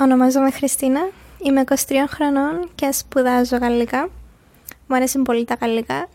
[0.00, 1.00] Ονομάζομαι Χριστίνα,
[1.42, 1.74] είμαι 23
[2.08, 4.08] χρονών και σπουδάζω γαλλικά.
[4.86, 6.08] Μου αρέσουν πολύ τα γαλλικά.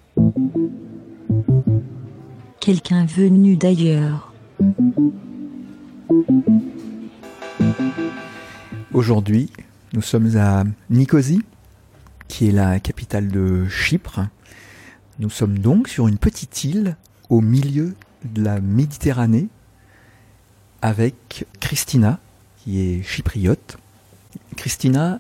[2.66, 4.20] Quelqu'un venu d'ailleurs.
[8.94, 9.46] Aujourd'hui,
[9.94, 11.44] nous sommes à Nicosie,
[12.28, 14.20] qui est la capitale de Chypre.
[15.18, 16.98] Nous sommes donc sur une petite île
[17.30, 17.96] au milieu
[18.34, 19.48] de la Méditerranée
[20.84, 22.20] avec Christina,
[22.64, 23.78] qui est chypriote.
[24.56, 25.20] Christina,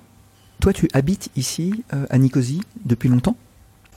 [0.59, 3.35] toi tu habites ici euh, à Nicosie depuis longtemps?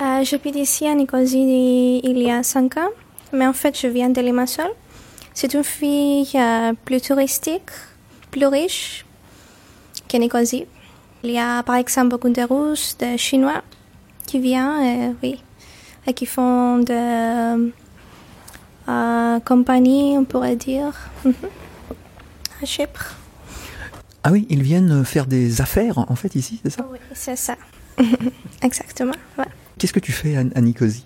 [0.02, 2.90] Euh, J'habite ici à Nicosie il y a 5 ans,
[3.32, 4.70] mais en fait je viens de Limassol.
[5.34, 7.70] C'est une fille euh, plus touristique,
[8.30, 9.04] plus riche
[10.08, 10.66] que Nicosie.
[11.22, 13.62] Il y a par exemple beaucoup de Russes, de Chinois
[14.26, 15.40] qui viennent, euh, oui,
[16.06, 17.72] et qui font de
[19.44, 20.92] compagnie, on pourrait dire,
[22.62, 23.14] à Chypre.
[24.27, 27.56] Ah oui, ils viennent faire des affaires en fait ici, c'est ça Oui, c'est ça.
[28.62, 29.12] Exactement.
[29.39, 29.44] ouais.
[29.78, 31.05] Qu'est-ce que tu fais à, Nicosie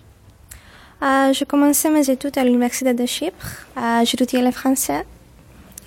[1.03, 3.45] Euh, j'ai commencé mes études à l'Université de Chypre.
[3.77, 5.05] Euh, étudié le français.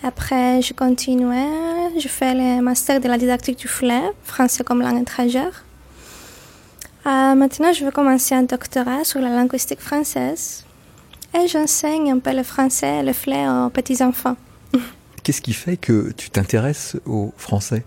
[0.03, 1.49] Après, je continuais.
[1.99, 5.65] Je fais le master de la didactique du fleuve, français comme langue étrangère.
[7.07, 10.67] Euh, maintenant, je vais commencer un doctorat sur la linguistique française.
[11.35, 14.37] Et j'enseigne un peu le français et le fleuve aux petits-enfants.
[15.23, 17.85] Qu'est-ce qui fait que tu t'intéresses au français?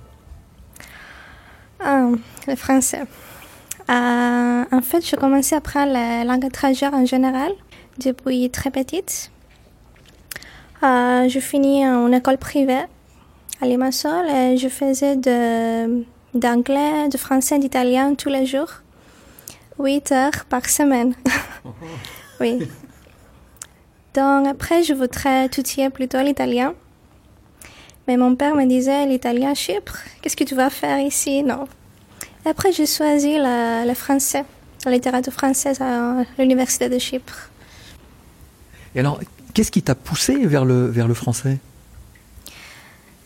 [1.79, 2.09] Ah,
[2.47, 3.01] le français.
[3.89, 7.51] Euh, en fait, j'ai commencé à apprendre la langue étrangère en général
[8.03, 9.31] depuis très petite.
[10.83, 12.85] Euh, je finis en école privée
[13.61, 18.81] à Limassol et je faisais de, d'anglais, de français, d'italien tous les jours.
[19.77, 21.15] 8 heures par semaine.
[22.39, 22.59] oui.
[24.13, 26.73] Donc après, je voudrais étudier plutôt l'italien.
[28.07, 31.43] Mais mon père me disait, l'italien à Chypre, qu'est-ce que tu vas faire ici?
[31.43, 31.67] Non.
[32.45, 34.45] Après, j'ai choisi le français,
[34.85, 37.49] la littérature française à l'université de Chypre.
[38.93, 39.19] Et alors,
[39.53, 41.57] qu'est-ce qui t'a poussé vers le, vers le français?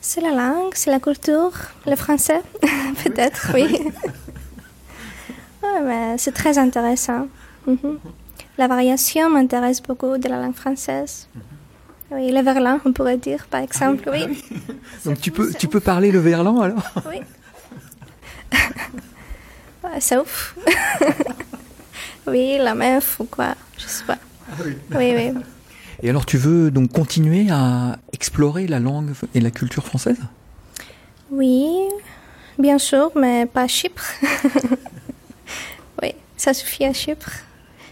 [0.01, 1.51] C'est la langue, c'est la culture,
[1.85, 2.41] le français,
[3.03, 3.79] peut-être, oui.
[5.61, 7.27] Ouais, mais c'est très intéressant.
[7.67, 7.99] Mhm.
[8.57, 11.27] La variation m'intéresse beaucoup de la langue française.
[12.11, 14.43] Oui, le verlan, on pourrait dire, par exemple, oui.
[15.05, 17.21] Donc tu peux, tu peux parler le verlan alors Oui.
[19.99, 20.55] C'est ouf.
[22.27, 24.17] oui, la meuf ou quoi, je sais pas.
[24.63, 25.33] Oui, oui.
[26.01, 30.19] Et alors tu veux donc continuer à explorer la langue et la culture française?
[31.31, 31.67] Oui,
[32.57, 34.03] bien sûr, mais pas à Chypre.
[36.01, 37.31] oui, ça suffit à Chypre.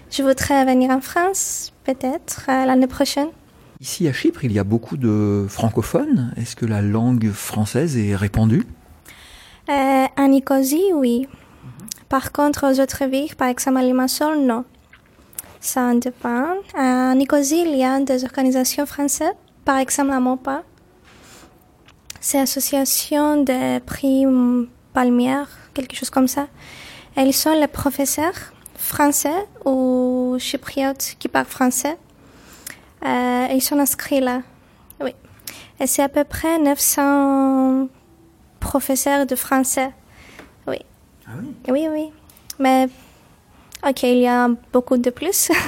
[0.10, 3.28] Je voudrais venir en France, peut-être, euh, l'année prochaine.
[3.80, 6.34] Ici à Chypre, il y a beaucoup de francophones.
[6.36, 8.66] Est-ce que la langue française est répandue?
[9.70, 11.28] Euh, à Nicosie, oui.
[12.10, 14.66] Par contre, aux autres villes, par exemple à Limassol, non.
[15.60, 16.56] Ça en dépend.
[16.76, 19.34] À Nicosie, il y a des organisations françaises,
[19.66, 20.64] par exemple à Mopa.
[22.20, 24.26] C'est l'association des prix
[24.94, 26.48] Palmière, quelque chose comme ça.
[27.16, 31.98] Ils sont les professeurs français ou chypriotes qui parlent français.
[33.06, 34.42] Euh, ils sont inscrits là.
[35.02, 35.12] Oui.
[35.80, 37.88] Et c'est à peu près 900
[38.60, 39.92] professeur de français.
[40.68, 40.80] Oui.
[41.70, 42.12] Oui, oui.
[42.60, 42.88] Mais,
[43.88, 45.52] ok, il y a beaucoup de plus.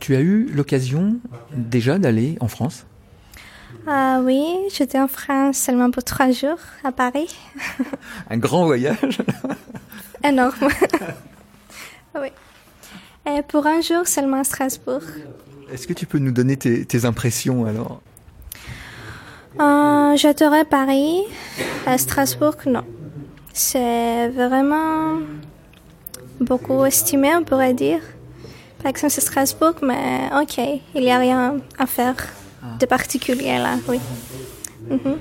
[0.00, 1.16] Tu as eu l'occasion
[1.52, 2.86] déjà d'aller en France?
[3.88, 7.34] Ah oui, j'étais en France seulement pour trois jours, à Paris.
[8.30, 9.18] Un grand voyage
[10.22, 10.68] Énorme.
[12.14, 12.28] oui.
[13.28, 15.02] Et pour un jour seulement à Strasbourg.
[15.72, 18.00] Est-ce que tu peux nous donner tes, tes impressions alors?
[19.60, 21.22] Euh, J'adorais Paris.
[21.86, 22.84] À Strasbourg, non.
[23.52, 25.18] C'est vraiment
[26.40, 28.00] beaucoup estimé, on pourrait dire.
[28.78, 30.58] Par exemple, c'est Strasbourg, mais ok,
[30.94, 32.14] il n'y a rien à faire
[32.78, 33.98] de particulier là, oui.
[34.88, 35.16] Mhm.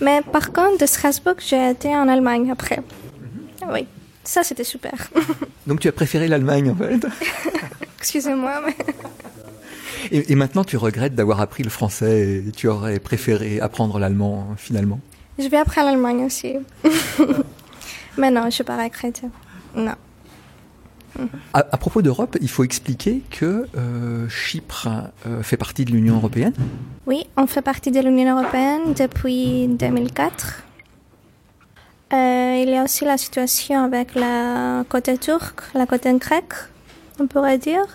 [0.00, 2.80] Mais par contre, de Strasbourg, j'ai été en Allemagne après.
[3.72, 3.86] Oui,
[4.28, 4.92] ça c'était super.
[5.66, 7.00] Donc tu as préféré l'Allemagne en fait
[7.98, 8.76] Excusez-moi, mais...
[10.12, 14.48] et, et maintenant tu regrettes d'avoir appris le français et tu aurais préféré apprendre l'allemand
[14.58, 15.00] finalement?
[15.38, 16.56] Je vais après l'Allemagne aussi.
[18.18, 19.28] mais non, je ne suis pas regretter.
[19.74, 19.94] Non.
[21.54, 24.88] à, à propos d'Europe, il faut expliquer que euh, Chypre
[25.26, 26.54] euh, fait partie de l'Union européenne?
[27.06, 30.64] Oui, on fait partie de l'Union européenne depuis 2004.
[32.12, 36.54] Euh, il y a aussi la situation avec la côté turque, la côté grecque,
[37.20, 37.86] on pourrait dire.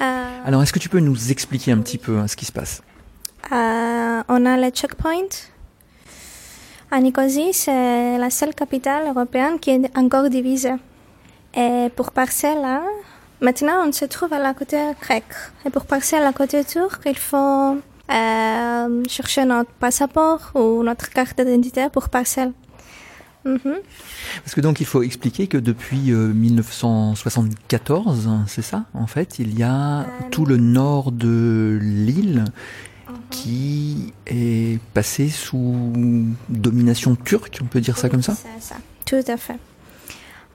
[0.00, 2.52] Euh, Alors est-ce que tu peux nous expliquer un petit peu hein, ce qui se
[2.52, 2.82] passe?
[3.52, 5.28] Euh, on a le checkpoint
[6.90, 10.76] À Nicosie, c'est la seule capitale européenne qui est encore divisée.
[11.54, 12.82] Et pour passer là,
[13.42, 15.24] maintenant on se trouve à la côté grec.
[15.66, 17.76] Et pour passer à la côté turc, il faut
[18.10, 22.46] euh, chercher notre passeport ou notre carte d'identité pour passer.
[23.44, 23.76] Mhm.
[24.44, 29.38] Parce que donc il faut expliquer que depuis euh, 1974, hein, c'est ça en fait,
[29.38, 32.44] il y a tout le nord de l'île
[33.30, 35.92] qui est passé sous
[36.48, 38.76] domination turque, on peut dire ça comme ça C'est ça,
[39.06, 39.58] tout à fait.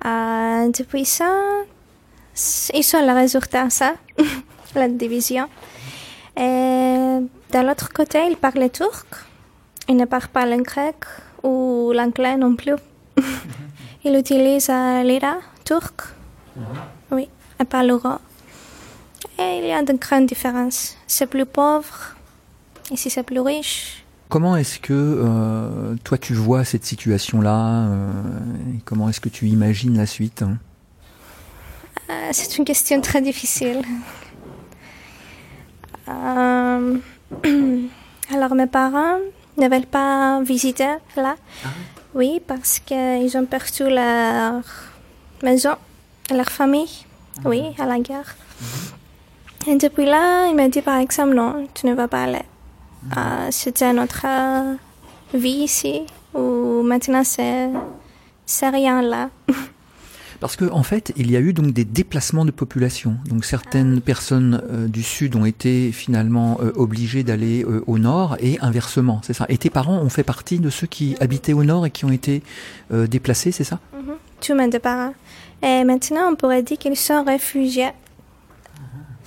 [0.05, 1.31] Euh, depuis ça,
[2.73, 3.95] ils sont le résultat, ça,
[4.75, 5.47] la division.
[6.37, 9.07] Et de l'autre côté, ils parlent le turc.
[9.87, 10.95] Ils ne parlent pas le grec
[11.45, 12.75] ou l'anglais non plus.
[14.03, 16.01] ils utilisent euh, l'ira turc.
[17.11, 17.27] Oui,
[17.59, 18.15] et pas l'euro.
[19.37, 20.95] Et il y a de grandes différences.
[21.07, 22.15] C'est plus pauvre.
[22.91, 24.05] Ici, c'est plus riche.
[24.29, 28.11] Comment est-ce que euh, toi tu vois cette situation-là euh,
[28.75, 30.57] et Comment est-ce que tu imagines la suite hein?
[32.09, 33.83] Euh, c'est une question très difficile.
[36.07, 36.81] Alors,
[38.55, 39.17] mes parents
[39.57, 41.35] ne veulent pas visiter là?
[42.13, 44.61] Oui, parce qu'ils ont perdu leur
[45.43, 45.75] maison,
[46.33, 47.05] leur famille.
[47.43, 48.35] Oui, à la guerre.
[49.67, 52.43] Et depuis là, il m'a dit par exemple, non, tu ne vas pas aller.
[53.17, 54.75] Euh, C'était notre euh,
[55.33, 56.03] vie ici,
[56.33, 57.69] ou maintenant c'est
[58.45, 59.29] c'est rien là.
[60.45, 63.17] Parce que en fait, il y a eu donc des déplacements de population.
[63.27, 68.37] Donc certaines personnes euh, du sud ont été finalement euh, obligées d'aller euh, au nord
[68.39, 69.47] et inversement, c'est ça.
[69.49, 72.11] Et tes parents ont fait partie de ceux qui habitaient au nord et qui ont
[72.11, 72.43] été
[72.91, 73.79] déplacés, c'est ça?
[73.97, 74.13] Mhm.
[74.39, 75.15] Tous mes parents.
[75.63, 77.89] Et maintenant, on pourrait dire qu'ils sont réfugiés.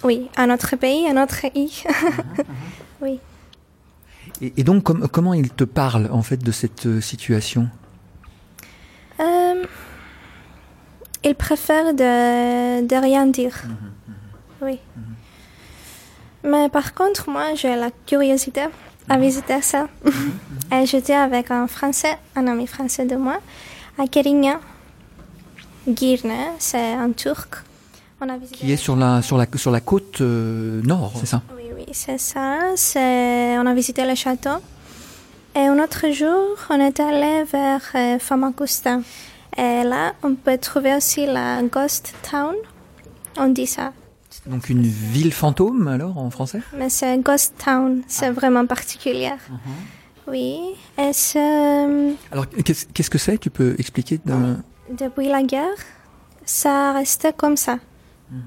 [0.04, 1.68] Oui, à notre pays, à notre île.
[3.02, 3.18] oui.
[4.40, 7.68] et, et donc com- comment ils te parlent en fait de cette situation
[9.18, 9.64] Euh,
[11.24, 13.56] ils préfèrent de, de rien dire.
[14.62, 14.78] Oui.
[16.44, 18.62] Mais par contre, moi, j'ai la curiosité
[19.08, 19.88] à visiter ça.
[20.72, 23.38] Et j'étais avec un Français, un ami français de moi,
[23.98, 24.60] à Keringa.
[25.96, 27.54] Girne, c'est en turc.
[28.20, 31.26] On a visité Qui est sur la sur la sur la côte euh, nord, c'est
[31.26, 31.40] ça?
[31.56, 32.58] Oui, oui, c'est ça.
[32.96, 34.58] On a visité le château.
[35.56, 38.98] Et un autre jour, on est allé vers euh, Famagusta.
[39.58, 42.55] Et là, on peut trouver aussi la Ghost Town.
[43.37, 43.93] On dit ça.
[44.46, 46.60] Donc une ville fantôme alors en français?
[46.76, 48.02] Mais c'est Ghost Town.
[48.06, 49.32] C'est vraiment particulier.
[50.26, 50.60] Oui.
[50.96, 51.38] Et c'est...
[52.31, 52.46] Alors
[52.94, 53.38] qu'est-ce que c'est?
[53.38, 54.56] Tu peux expliquer de-
[54.96, 55.75] Depuis la guerre,
[56.44, 57.78] ça restait comme ça.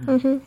[0.08, 0.40] Mhm.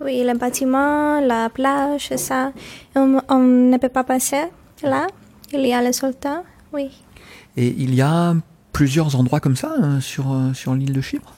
[0.00, 2.52] Oui, le bâtiment, la plage, ça.
[2.96, 4.44] On, on ne peut pas passer
[4.82, 5.06] là.
[5.52, 6.42] Il y a les soldats.
[6.72, 6.90] Oui.
[7.56, 8.34] Et il y a
[8.72, 11.34] plusieurs endroits comme ça euh, sur, euh, sur l'île de Chypre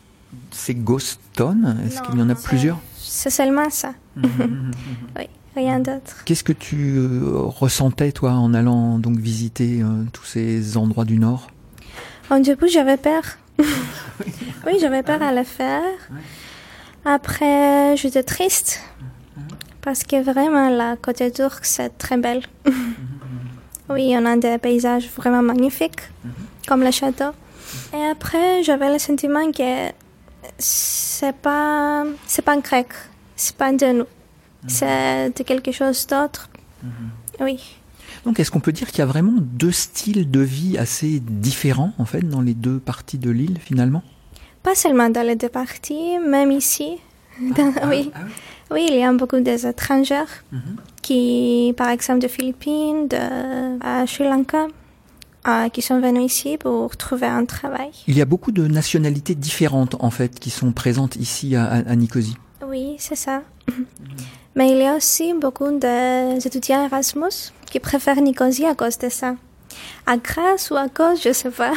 [0.50, 3.94] C'est Ghost Town Est-ce qu'il y en a plusieurs C'est seulement ça.
[4.16, 6.25] oui, rien d'autre.
[6.25, 11.19] Qu'est-ce que tu euh, ressentais toi en allant donc visiter euh, tous ces endroits du
[11.19, 11.48] Nord?
[12.31, 13.22] Au début, j'avais peur.
[13.58, 15.82] oui, j'avais peur à le faire.
[17.04, 18.81] Après, j'étais triste.
[19.82, 22.42] Parce que vraiment, la côté turque, c'est très belle.
[23.88, 26.02] Oui, on a des paysages vraiment magnifiques,
[26.66, 27.32] comme le château.
[27.93, 29.91] Et après, j'avais le sentiment que
[30.58, 32.88] c'est pas, c'est pas grec,
[33.36, 34.06] c'est pas de nous,
[34.67, 36.48] c'est de quelque chose d'autre.
[37.41, 37.76] Oui.
[38.24, 41.93] Donc est-ce qu'on peut dire qu'il y a vraiment deux styles de vie assez différents
[41.98, 44.03] en fait dans les deux parties de l'île finalement?
[44.62, 46.98] Pas seulement dans les deux parties, même ici.
[47.41, 48.10] Dans- oui.
[48.70, 50.24] oui, il y a beaucoup d'étrangers
[51.03, 54.67] qui, par exemple, de Philippines, de Sri Lanka,
[55.46, 57.91] euh, qui sont venus ici pour trouver un travail.
[58.06, 61.76] Il y a beaucoup de nationalités différentes en fait qui sont présentes ici à, à-
[61.91, 62.36] à Nicosie.
[62.67, 63.43] Oui, c'est ça.
[64.56, 69.34] Mais il y a aussi beaucoup d'étudiants Erasmus qui préfèrent Nicosie à cause de ça.
[70.06, 71.72] À grâce ou à cause, je sais pas.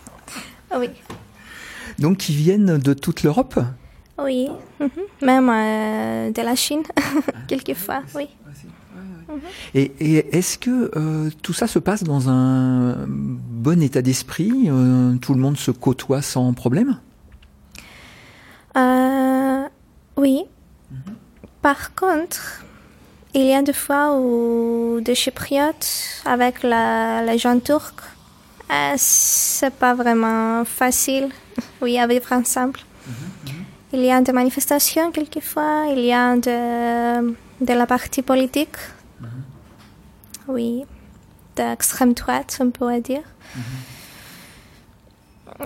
[0.76, 0.88] oui.
[1.98, 3.58] Donc qui viennent de toute l'Europe
[4.22, 4.48] Oui,
[4.78, 4.90] mhm.
[5.22, 6.82] même euh, de la Chine,
[7.48, 8.28] quelquefois, oui.
[9.74, 15.14] Et, et est-ce que euh, tout ça se passe dans un bon état d'esprit euh,
[15.16, 16.98] Tout le monde se côtoie sans problème?
[18.76, 19.64] Euh,
[20.16, 20.44] oui.
[21.62, 22.64] Par contre,
[23.34, 28.02] il y a des fois où des Chypriotes avec la, les gens turcs,
[28.70, 31.28] euh, c'est pas vraiment facile,
[31.82, 32.80] oui, à vivre ensemble.
[33.92, 37.30] Il y a des manifestations quelquefois, il y a de,
[37.64, 38.76] de la partie politique.
[40.48, 40.84] Oui.
[41.56, 43.22] d'extrême droite, on pourrait dire.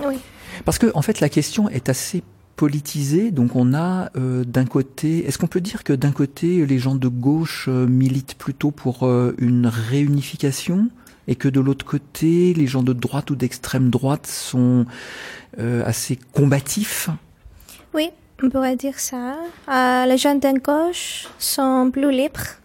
[0.06, 0.16] Oui.
[0.64, 2.22] Parce que en fait, la question est assez
[2.56, 3.30] politisée.
[3.30, 6.94] Donc, on a euh, d'un côté, est-ce qu'on peut dire que d'un côté, les gens
[6.94, 10.88] de gauche euh, militent plutôt pour euh, une réunification
[11.26, 14.86] et que de l'autre côté, les gens de droite ou d'extrême droite sont
[15.58, 17.08] euh, assez combatifs
[17.94, 18.10] Oui,
[18.42, 19.36] on pourrait dire ça.
[19.68, 22.58] Euh, les gens de gauche sont plus libres.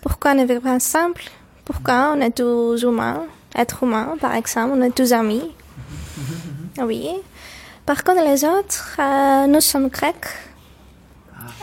[0.00, 1.20] Pourquoi on est vivre ensemble
[1.66, 3.24] Pourquoi on est tous humains
[3.54, 5.50] Être humains, par exemple, on est tous amis?
[6.80, 7.08] Oui.
[7.84, 10.28] Par contre, les autres, euh, nous sommes grecs.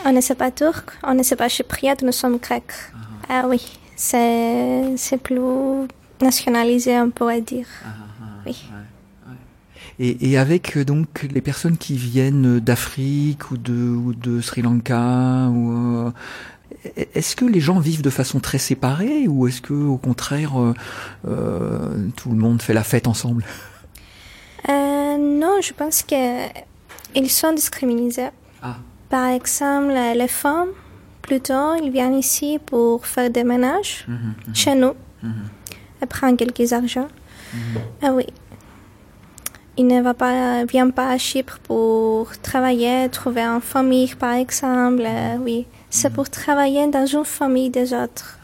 [0.04, 2.74] On ne sait pas turc, on ne sait pas chypriote, nous sommes grecs.
[3.28, 3.62] Ah oui,
[3.96, 5.88] c'est c'est plus
[6.20, 7.66] nationalisé, on pourrait dire.
[8.44, 8.56] Oui.
[9.98, 14.62] Et, et avec euh, donc les personnes qui viennent d'Afrique ou de, ou de Sri
[14.62, 15.72] Lanka, ou,
[16.06, 16.10] euh,
[17.14, 20.74] est-ce que les gens vivent de façon très séparée ou est-ce que au contraire euh,
[21.26, 23.44] euh, tout le monde fait la fête ensemble?
[24.68, 26.46] Euh, non, je pense que
[27.14, 28.30] ils sont discriminés.
[28.62, 28.76] Ah.
[29.08, 30.70] Par exemple, les femmes,
[31.22, 34.94] plutôt, ils viennent ici pour faire des ménages Mhm, chez nous
[36.02, 37.08] et prendre quelques argent.
[38.02, 38.26] Ah oui.
[39.78, 45.02] Ils ne va pas, viennent pas à Chypre pour travailler, trouver une famille, par exemple.
[45.04, 48.38] Euh, oui, c'est pour travailler dans une famille des autres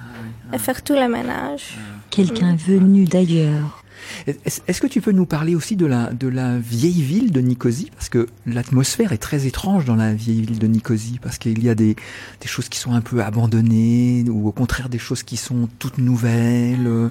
[0.53, 1.79] et faire tout le ménage.
[2.11, 3.83] Quelqu'un venu d'ailleurs.
[4.27, 7.41] Est-ce est-ce que tu peux nous parler aussi de la, de la vieille ville de
[7.41, 7.91] Nicosie?
[7.95, 11.71] Parce que l'atmosphère est très étrange dans la vieille ville de Nicosie, parce qu'il y
[11.71, 11.97] a des,
[12.41, 15.99] des choses qui sont un peu abandonnées, ou au contraire des choses qui sont toutes
[15.99, 17.11] nouvelles.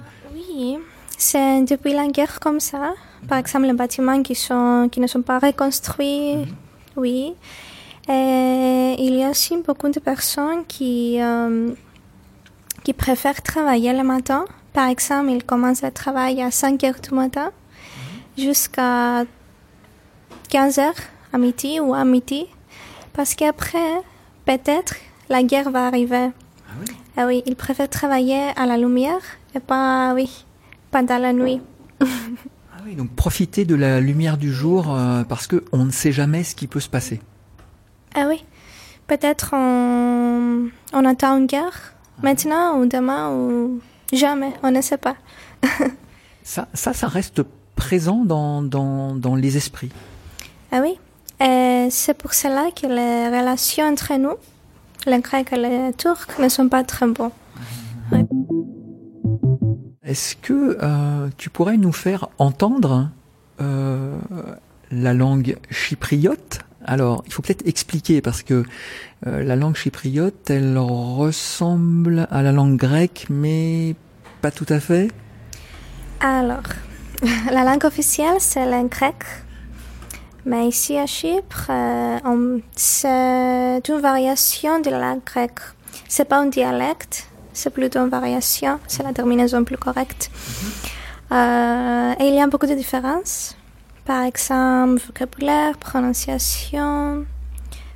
[1.21, 2.93] Oui, c'est depuis la guerre comme ça.
[3.27, 6.47] Par exemple, les bâtiments qui, sont, qui ne sont pas reconstruits,
[6.95, 7.35] oui.
[8.09, 11.73] Et il y a aussi beaucoup de personnes qui, euh,
[12.83, 14.45] qui préfèrent travailler le matin.
[14.73, 17.51] Par exemple, ils commencent le travail à 5 heures du matin
[18.35, 19.23] jusqu'à
[20.49, 21.01] 15 heures
[21.31, 22.47] à midi ou à midi.
[23.13, 24.01] Parce qu'après,
[24.45, 24.95] peut-être,
[25.29, 26.31] la guerre va arriver.
[27.15, 29.21] Ah oui, ils préfèrent travailler à la lumière
[29.53, 30.45] et pas, oui,
[30.91, 31.61] pendant la nuit.
[32.01, 32.05] Ah
[32.85, 36.43] oui, donc profiter de la lumière du jour, euh, parce que on ne sait jamais
[36.43, 37.21] ce qui peut se passer.
[38.15, 38.43] Ah oui,
[39.07, 43.79] peut-être on, on attend une guerre maintenant ou demain ou
[44.13, 45.15] jamais, on ne sait pas.
[46.43, 47.43] Ça, ça, ça reste
[47.75, 49.91] présent dans, dans, dans les esprits.
[50.71, 50.97] Ah oui,
[51.39, 54.33] et c'est pour cela que les relations entre nous,
[55.05, 57.29] les Grecs et les Turcs, ne sont pas très bonnes.
[60.03, 63.11] Est-ce que euh, tu pourrais nous faire entendre
[63.61, 64.17] euh,
[64.89, 66.61] la langue chypriote?
[66.83, 68.63] Alors, il faut peut-être expliquer parce que
[69.27, 73.95] euh, la langue chypriote, elle ressemble à la langue grecque, mais
[74.41, 75.11] pas tout à fait.
[76.19, 76.63] Alors,
[77.51, 79.23] la langue officielle, c'est le grec.
[80.45, 85.59] Mais ici à Chypre, euh, c'est une variation de la langue grecque.
[86.07, 90.31] C'est pas un dialecte, c'est plutôt une variation, c'est la terminaison plus correcte.
[91.31, 93.55] Euh, et il y a beaucoup de différences.
[94.05, 97.25] Par exemple, vocabulaire, prononciation,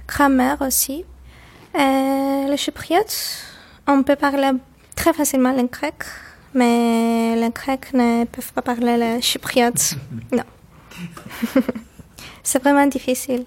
[0.08, 1.04] grammaire aussi.
[1.74, 3.44] Et le chypriote,
[3.88, 4.52] on peut parler
[4.96, 6.04] très facilement le grec,
[6.54, 9.96] mais les Grecs ne peuvent pas parler le chypriote.
[10.32, 10.44] non.
[12.44, 13.46] c'est vraiment difficile.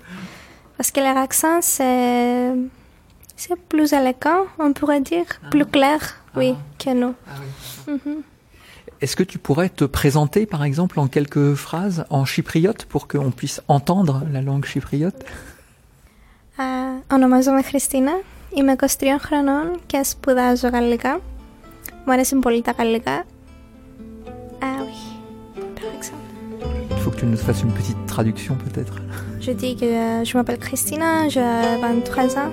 [0.76, 2.52] Parce que leur accent, c'est,
[3.37, 5.99] c'est plus éloquent, on pourrait dire, plus clair,
[6.35, 7.15] oui, que nous.
[9.01, 13.31] Est-ce que tu pourrais te présenter, par exemple, en quelques phrases en chypriote pour qu'on
[13.31, 15.23] puisse entendre la langue chypriote
[16.57, 16.63] Α,
[17.11, 18.11] ονομάζομαι Χριστίνα,
[18.53, 18.87] είμαι 23
[19.19, 21.19] χρονών και σπουδάζω γαλλικά.
[22.05, 23.25] Μου αρέσουν πολύ τα γαλλικά.
[24.61, 24.99] Ah oui,
[25.79, 26.29] par exemple.
[26.91, 28.95] Il faut que tu nous fasses une petite traduction, peut-être.
[29.45, 31.41] Je dis que euh, je m'appelle Christina, j'ai
[31.81, 32.51] 23 ans.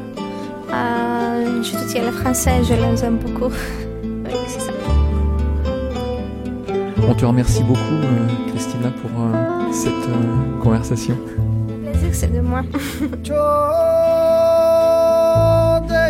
[0.74, 3.52] Euh, je soutiens le français, je les aime beaucoup.
[4.24, 4.72] Oui, c'est ça.
[7.08, 11.16] On te remercie beaucoup, euh, Christina, pour euh, cette euh, conversation.
[11.68, 12.62] Le plaisir, c'est de moi.
[13.22, 13.34] Τσόντε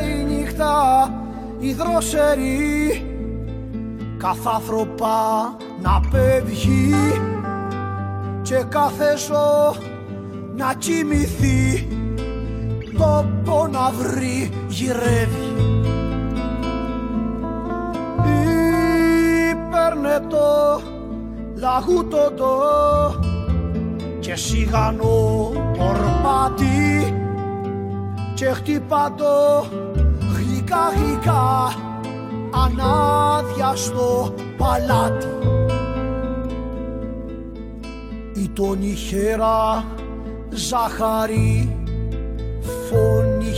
[0.09, 0.75] η νύχτα
[1.59, 3.05] η δροσερή
[4.17, 6.95] καθάθρωπα να πέφγει
[8.43, 9.75] και κάθε ζω
[10.57, 11.89] να κοιμηθεί
[12.98, 15.54] τόπο να βρει γυρεύει.
[19.52, 20.82] Υπέρνε το
[21.56, 22.48] λαγούτο το
[24.20, 27.14] και σιγανό ορπατί
[28.34, 29.66] και χτύπα το
[30.36, 31.74] γλυκά γλυκά
[32.64, 35.28] ανάδια στο παλάτι.
[38.36, 39.84] Ή τον ηχερά
[40.50, 41.85] ζαχαρή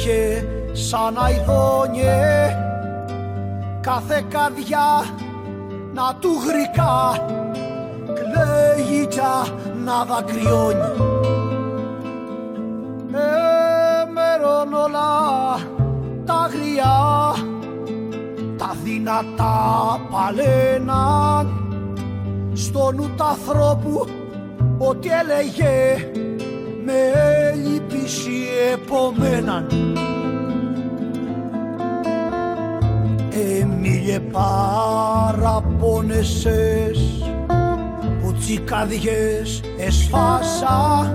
[0.07, 2.55] φώνηχε σαν αηδόνιε
[3.81, 5.03] κάθε καρδιά
[5.93, 7.25] να του γρικά
[8.13, 9.07] κλαίγει
[9.85, 11.15] να δακρυώνει.
[14.01, 15.55] Εμέρων όλα
[16.25, 17.33] τα γριά
[18.57, 21.51] τα δυνατά παλέναν
[22.53, 24.07] στο νου του ανθρώπου
[24.77, 26.09] ότι έλεγε
[26.85, 26.93] με
[27.51, 28.47] έλλειπηση
[28.87, 29.67] επομέναν
[33.31, 35.69] Εμίλε παραπονεσες
[38.21, 41.11] που τσικάδιες εσφάσα.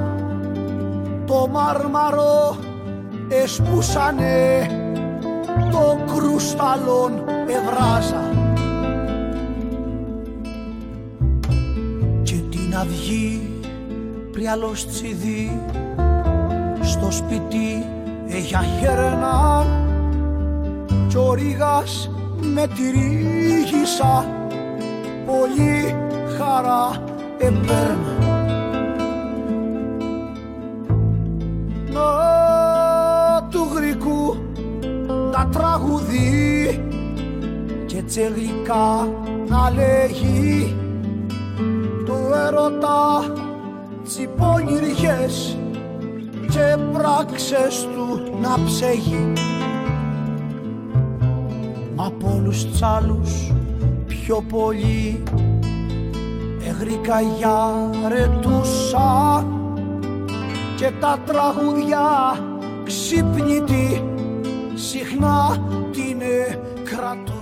[1.27, 2.57] Το μάρμαρο
[3.29, 4.67] εσπούσανε
[5.71, 8.31] το κρουσταλόν ευράζα
[12.23, 13.51] και την αυγή
[14.33, 15.61] πριαλός τσιδί
[17.03, 17.87] στο σπίτι
[18.29, 19.67] έχει χέρνα
[21.09, 22.11] κι ο Ρήγας
[22.55, 24.25] με τη ρίγησα
[25.27, 25.95] πολύ
[26.39, 27.03] χαρά
[27.39, 28.31] επέρνα.
[31.93, 34.37] Να του γρικού
[35.33, 36.81] να τραγουδεί
[37.87, 39.09] και τσελικά
[39.49, 40.77] να λέγει.
[42.05, 42.17] Του
[42.47, 43.33] έρωτα
[44.05, 45.57] τσιπώνυριές
[46.53, 49.33] και πράξες του να ψεγεί
[51.97, 53.53] Απ' όλους τσάλους
[54.07, 55.23] πιο πολύ
[56.69, 59.01] έγρικα γιαρετούσα
[60.77, 62.39] και τα τραγουδιά
[62.85, 64.05] ξυπνητή
[64.75, 65.59] συχνά
[65.93, 66.21] την
[66.85, 67.42] κρατούσα